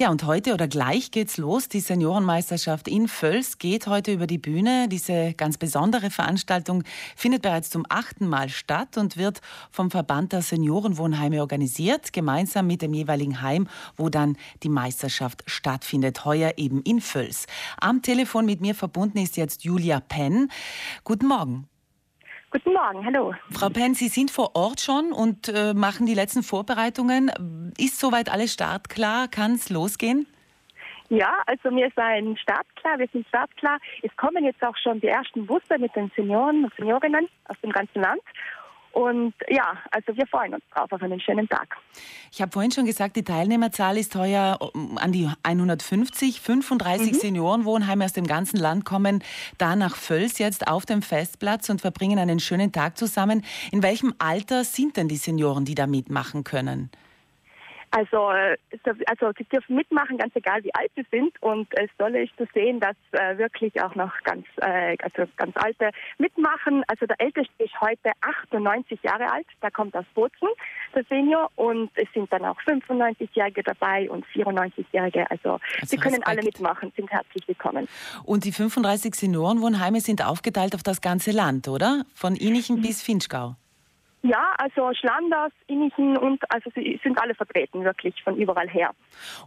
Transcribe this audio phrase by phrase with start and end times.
[0.00, 1.68] Ja, und heute oder gleich geht's los.
[1.68, 4.88] Die Seniorenmeisterschaft in Völs geht heute über die Bühne.
[4.88, 6.84] Diese ganz besondere Veranstaltung
[7.16, 12.80] findet bereits zum achten Mal statt und wird vom Verband der Seniorenwohnheime organisiert, gemeinsam mit
[12.80, 13.68] dem jeweiligen Heim,
[13.98, 16.24] wo dann die Meisterschaft stattfindet.
[16.24, 17.44] Heuer eben in Völs.
[17.78, 20.50] Am Telefon mit mir verbunden ist jetzt Julia Penn.
[21.04, 21.68] Guten Morgen.
[22.52, 23.32] Guten Morgen, hallo.
[23.52, 27.30] Frau Penn, Sie sind vor Ort schon und äh, machen die letzten Vorbereitungen.
[27.78, 29.28] Ist soweit alles startklar?
[29.28, 30.26] Kann es losgehen?
[31.10, 33.78] Ja, also wir sind startklar, wir sind startklar.
[34.02, 37.70] Es kommen jetzt auch schon die ersten Busse mit den Senioren und Seniorinnen aus dem
[37.70, 38.22] ganzen Land.
[38.92, 41.76] Und ja, also wir freuen uns drauf auf einen schönen Tag.
[42.32, 44.58] Ich habe vorhin schon gesagt, die Teilnehmerzahl ist heuer
[44.96, 46.40] an die 150.
[46.40, 47.16] 35 mhm.
[47.16, 49.22] Seniorenwohnheime aus dem ganzen Land kommen
[49.58, 53.44] da nach Völs jetzt auf dem Festplatz und verbringen einen schönen Tag zusammen.
[53.70, 56.90] In welchem Alter sind denn die Senioren, die da mitmachen können?
[57.92, 58.56] Also, äh,
[59.06, 61.32] also sie dürfen mitmachen, ganz egal wie alt sie sind.
[61.42, 65.56] Und es Tolle ist zu sehen, dass äh, wirklich auch noch ganz, äh, also ganz
[65.56, 66.84] alte mitmachen.
[66.86, 69.46] Also der Älteste ist heute 98 Jahre alt.
[69.60, 70.48] Da kommt aus Bozen,
[70.94, 71.50] der Senior.
[71.56, 75.28] Und es sind dann auch 95-Jährige dabei und 94-Jährige.
[75.30, 76.28] Also, also sie können Respekt.
[76.28, 77.88] alle mitmachen, sind herzlich willkommen.
[78.24, 82.04] Und die 35 Seniorenwohnheime sind aufgeteilt auf das ganze Land, oder?
[82.14, 82.82] Von Inichen mhm.
[82.82, 83.56] bis Finchgau.
[84.22, 88.90] Ja, also Schlanders, Innichen und also sie sind alle vertreten, wirklich von überall her.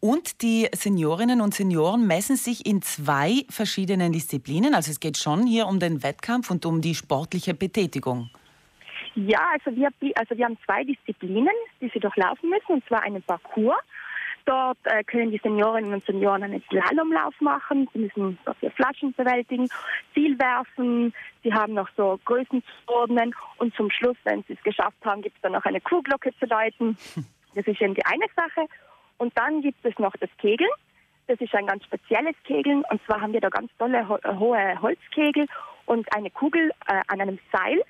[0.00, 4.74] Und die Seniorinnen und Senioren messen sich in zwei verschiedenen Disziplinen.
[4.74, 8.30] Also es geht schon hier um den Wettkampf und um die sportliche Betätigung.
[9.14, 13.22] Ja, also wir, also wir haben zwei Disziplinen, die sie durchlaufen müssen, und zwar einen
[13.22, 13.78] Parcours
[14.48, 17.86] Dort äh, können die Seniorinnen und Senioren einen Slalomlauf machen.
[17.92, 19.68] Sie müssen dafür Flaschen bewältigen,
[20.14, 21.12] Ziel werfen.
[21.42, 23.34] Sie haben noch so Größen zu ordnen.
[23.58, 26.46] Und zum Schluss, wenn sie es geschafft haben, gibt es dann noch eine Kuhglocke zu
[26.46, 26.96] läuten.
[27.54, 28.68] Das ist eben die eine Sache.
[29.16, 30.70] Und dann gibt es noch das Kegeln.
[31.26, 32.84] Das ist ein ganz spezielles Kegeln.
[32.88, 35.46] Und zwar haben wir da ganz tolle ho hohe Holzkegel
[35.86, 37.82] und eine Kugel äh, an einem Seil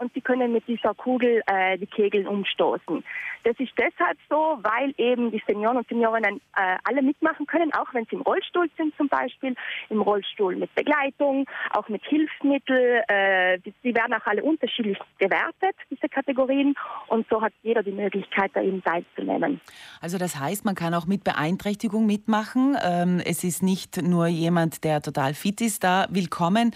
[0.00, 3.04] und sie können mit dieser Kugel äh, die Kegel umstoßen.
[3.44, 7.92] Das ist deshalb so, weil eben die Senioren und Seniorinnen äh, alle mitmachen können, auch
[7.92, 9.54] wenn sie im Rollstuhl sind zum Beispiel,
[9.90, 13.02] im Rollstuhl mit Begleitung, auch mit Hilfsmittel.
[13.08, 16.74] Äh, die werden auch alle unterschiedlich gewertet, diese Kategorien.
[17.08, 19.60] Und so hat jeder die Möglichkeit, da eben teilzunehmen.
[20.00, 22.76] Also das heißt, man kann auch mit Beeinträchtigung mitmachen.
[22.82, 26.74] Ähm, es ist nicht nur jemand, der total fit ist, da willkommen.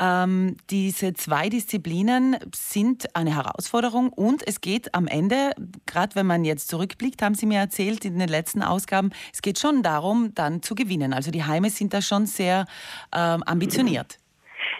[0.00, 5.52] Ähm, diese zwei Disziplinen sind eine Herausforderung und es geht am Ende,
[5.86, 9.58] gerade wenn man jetzt zurückblickt, haben Sie mir erzählt in den letzten Ausgaben, es geht
[9.58, 11.12] schon darum, dann zu gewinnen.
[11.12, 12.66] Also die Heime sind da schon sehr
[13.14, 14.18] ähm, ambitioniert.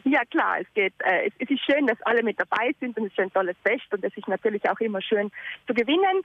[0.04, 0.94] Ja klar, es geht.
[0.98, 3.56] Äh, es, es, ist schön, dass alle mit dabei sind und es ist ein tolles
[3.62, 5.30] Fest und es ist natürlich auch immer schön
[5.66, 6.22] zu gewinnen.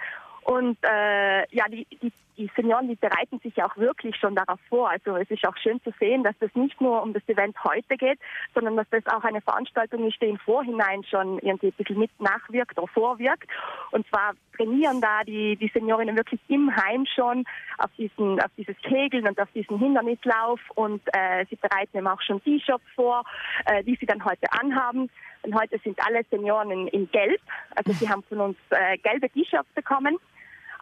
[0.47, 4.61] Und äh, ja, die, die, die Senioren, die bereiten sich ja auch wirklich schon darauf
[4.69, 4.89] vor.
[4.89, 7.97] Also es ist auch schön zu sehen, dass das nicht nur um das Event heute
[7.97, 8.17] geht,
[8.53, 12.11] sondern dass das auch eine Veranstaltung ist, die im Vorhinein schon irgendwie ein bisschen mit
[12.21, 13.49] nachwirkt oder vorwirkt.
[13.91, 17.43] Und zwar trainieren da die, die Seniorinnen wirklich im Heim schon
[17.79, 22.21] auf, diesen, auf dieses Kegeln und auf diesen Hindernislauf und äh, sie bereiten eben auch
[22.21, 23.25] schon T-Shirts vor,
[23.65, 25.09] äh, die sie dann heute anhaben.
[25.41, 27.41] Und heute sind alle Senioren in, in Gelb,
[27.75, 30.17] also sie haben von uns äh, gelbe T-Shirts bekommen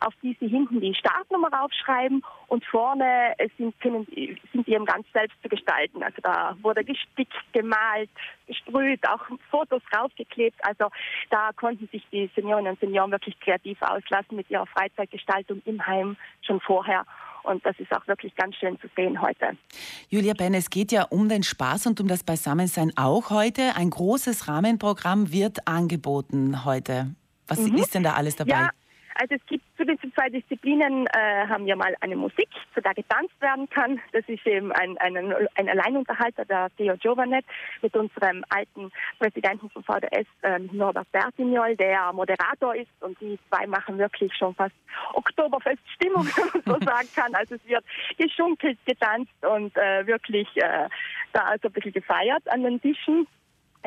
[0.01, 4.05] auf die Sie hinten die Startnummer raufschreiben und vorne sind, können,
[4.51, 6.03] sind die eben ganz selbst zu gestalten.
[6.03, 8.09] Also da wurde gestickt, gemalt,
[8.47, 10.57] gesprüht, auch Fotos raufgeklebt.
[10.63, 10.89] Also
[11.29, 16.17] da konnten sich die Seniorinnen und Senioren wirklich kreativ auslassen mit ihrer Freizeitgestaltung im Heim
[16.41, 17.05] schon vorher.
[17.45, 19.57] Und das ist auch wirklich ganz schön zu sehen heute.
[20.09, 23.75] Julia Ben, es geht ja um den Spaß und um das Beisammensein auch heute.
[23.75, 27.13] Ein großes Rahmenprogramm wird angeboten heute.
[27.47, 27.75] Was mhm.
[27.75, 28.51] ist denn da alles dabei?
[28.51, 28.69] Ja.
[29.15, 32.93] Also es gibt zu den zwei Disziplinen äh, haben wir mal eine Musik, zu der
[32.93, 33.99] getanzt werden kann.
[34.11, 37.45] Das ist eben ein, ein, ein Alleinunterhalter, der Theo Giovanet,
[37.81, 42.91] mit unserem alten Präsidenten vom VDS, ähm, Norbert Bertignol, der Moderator ist.
[42.99, 44.75] Und die zwei machen wirklich schon fast
[45.13, 47.35] Oktoberfeststimmung, wenn man so sagen kann.
[47.35, 47.85] Also es wird
[48.17, 50.89] geschunkelt, getanzt und äh, wirklich äh,
[51.31, 53.27] da also ein bisschen gefeiert an den Tischen.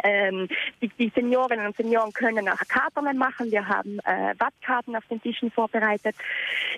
[0.04, 0.48] Ähm,
[0.80, 3.50] die, die, Seniorinnen und Senioren können auch Karten machen.
[3.50, 6.16] Wir haben äh, Wattkarten auf den Tischen vorbereitet.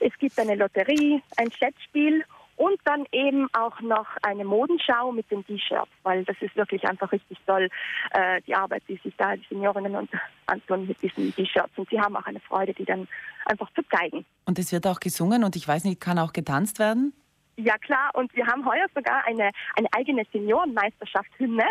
[0.00, 2.24] Es gibt eine Lotterie, ein Schätzspiel
[2.60, 7.10] und dann eben auch noch eine Modenschau mit den T-Shirts, weil das ist wirklich einfach
[7.10, 7.70] richtig toll,
[8.12, 10.10] äh, die Arbeit, die sich da die Seniorinnen und
[10.44, 11.70] antun mit diesen T-Shirts.
[11.76, 13.08] Und sie haben auch eine Freude, die dann
[13.46, 14.26] einfach zu zeigen.
[14.44, 17.14] Und es wird auch gesungen und ich weiß nicht, kann auch getanzt werden?
[17.62, 21.66] Ja klar, und wir haben heuer sogar eine, eine eigene Seniorenmeisterschaft Hymne.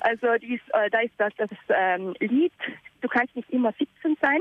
[0.00, 2.52] Also dies, äh, da ist das, das ähm, Lied
[3.00, 4.40] Du kannst nicht immer sitzen sein.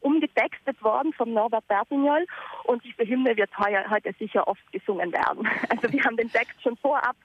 [0.00, 2.26] Umgetextet worden vom Norbert Bertignol
[2.64, 5.48] und diese Hymne wird heuer, heute sicher oft gesungen werden.
[5.68, 7.16] Also wir haben den Text schon vorab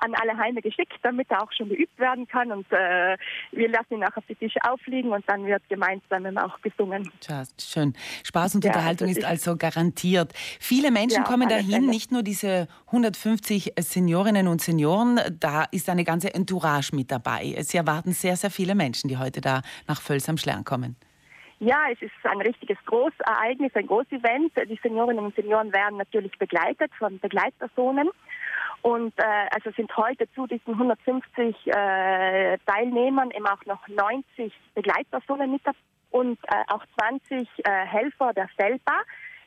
[0.00, 2.52] an alle Heime geschickt, damit er auch schon geübt werden kann.
[2.52, 3.16] Und äh,
[3.52, 7.10] wir lassen ihn auch auf die Tische aufliegen und dann wird gemeinsam auch gesungen.
[7.28, 7.94] Ja, schön.
[8.24, 10.32] Spaß und ja, Unterhaltung also ist also garantiert.
[10.60, 11.86] Viele Menschen ja, kommen dahin, Fälle.
[11.86, 17.54] nicht nur diese 150 Seniorinnen und Senioren, da ist eine ganze Entourage mit dabei.
[17.56, 20.96] Es erwarten sehr, sehr viele Menschen, die heute da nach Völs am Schlern kommen.
[21.62, 24.52] Ja, es ist ein richtiges Großereignis, ein Großevent.
[24.66, 28.08] Die Seniorinnen und Senioren werden natürlich begleitet von Begleitpersonen.
[28.82, 35.50] Und äh, also sind heute zu diesen 150 äh, Teilnehmern eben auch noch 90 Begleitpersonen
[35.52, 35.76] mit dabei
[36.10, 39.02] und äh, auch 20 äh, Helfer der SELPA.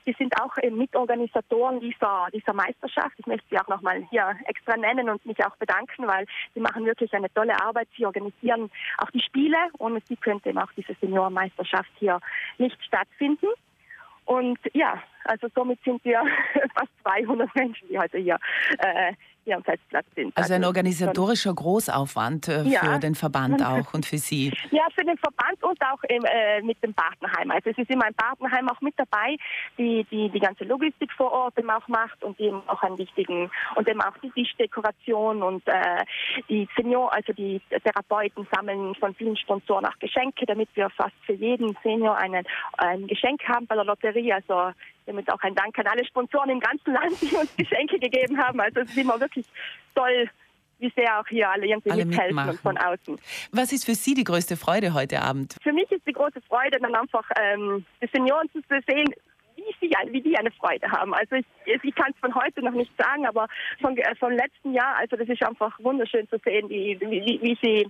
[0.06, 3.14] Die sind auch eben Mitorganisatoren dieser, dieser Meisterschaft.
[3.18, 6.86] Ich möchte sie auch nochmal hier extra nennen und mich auch bedanken, weil sie machen
[6.86, 7.88] wirklich eine tolle Arbeit.
[7.96, 9.58] Sie organisieren auch die Spiele.
[9.80, 12.20] Ohne sie könnte eben auch diese Seniorenmeisterschaft hier
[12.58, 13.48] nicht stattfinden.
[14.26, 16.22] Und ja, also somit sind wir
[16.76, 18.38] fast 200 Menschen, die heute hier
[18.80, 20.36] äh, hier am Festplatz sind.
[20.36, 22.80] Also ein also organisatorischer Großaufwand äh, ja.
[22.82, 24.52] für den Verband auch und für Sie.
[24.72, 27.52] Ja, für den Verband und auch im, äh, mit dem Partnerheim.
[27.52, 29.36] Also es ist immer ein Partnerheim auch mit dabei,
[29.78, 33.50] die die, die ganze Logistik vor Ort eben auch macht und eben auch einen wichtigen
[33.76, 36.04] und eben auch die Tischdekoration und äh,
[36.50, 41.34] die Senior, also die Therapeuten sammeln von vielen Sponsoren auch Geschenke, damit wir fast für
[41.34, 42.46] jeden Senior einen,
[42.78, 44.34] ein Geschenk haben bei der Lotterie.
[44.34, 44.74] Also
[45.06, 48.60] damit auch ein Dank an alle Sponsoren im ganzen Land, die uns Geschenke gegeben haben.
[48.60, 49.46] Also es ist immer wirklich
[49.96, 50.30] toll,
[50.80, 52.50] wie sehr auch hier alle irgendwie alle mithelfen mitmachen.
[52.50, 53.18] und von außen.
[53.52, 55.56] Was ist für Sie die größte Freude heute Abend?
[55.62, 59.14] Für mich ist die große Freude dann einfach ähm, die Senioren zu sehen,
[59.56, 61.14] wie sie, wie die eine Freude haben.
[61.14, 63.48] Also ich, ich kann es von heute noch nicht sagen, aber
[63.80, 67.58] von, äh, von letzten Jahr, also das ist einfach wunderschön zu sehen, wie, wie, wie
[67.62, 67.88] sie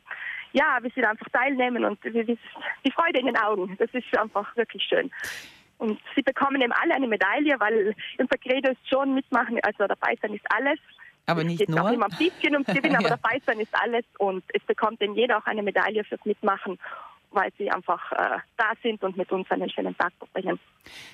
[0.54, 3.76] ja, wie sie da einfach teilnehmen und die Freude in den Augen.
[3.80, 5.10] Das ist einfach wirklich schön.
[5.84, 10.16] Und sie bekommen eben alle eine Medaille, weil unser Credo ist schon mitmachen, also dabei
[10.22, 10.80] sein ist alles.
[11.26, 11.84] Aber nicht es geht nur.
[11.84, 13.18] auch immer ein bisschen ums Gewinnen, aber ja.
[13.18, 14.06] dabei sein ist alles.
[14.18, 16.80] Und es bekommt eben jeder auch eine Medaille fürs Mitmachen
[17.36, 20.60] weil sie einfach äh, da sind und mit uns einen schönen Tag verbringen.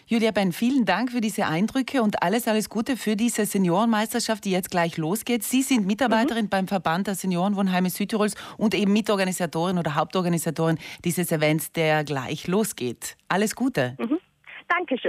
[0.06, 4.52] Julia Ben, vielen Dank für diese Eindrücke und alles, alles Gute für diese Seniorenmeisterschaft, die
[4.52, 5.44] jetzt gleich losgeht.
[5.44, 6.50] Sie sind Mitarbeiterin mhm.
[6.50, 13.16] beim Verband der Seniorenwohnheime Südtirols und eben Mitorganisatorin oder Hauptorganisatorin dieses Events, der gleich losgeht.
[13.30, 13.96] Alles Gute.
[13.98, 14.19] Mhm.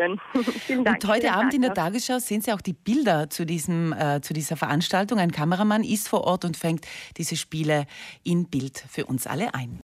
[0.00, 0.20] Dankeschön.
[0.66, 1.02] Vielen Dank.
[1.02, 3.92] Und heute Vielen Abend Dank in der Tagesschau sehen Sie auch die Bilder zu, diesem,
[3.92, 5.18] äh, zu dieser Veranstaltung.
[5.18, 6.86] Ein Kameramann ist vor Ort und fängt
[7.16, 7.86] diese Spiele
[8.22, 9.78] in Bild für uns alle ein.